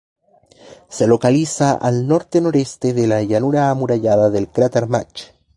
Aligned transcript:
Se 0.89 1.05
localiza 1.05 1.73
al 1.73 2.07
norte-noreste 2.07 2.91
de 2.95 3.05
la 3.05 3.21
llanura 3.21 3.69
amurallada 3.69 4.31
del 4.31 4.49
cráter 4.49 4.87
Mach. 4.87 5.21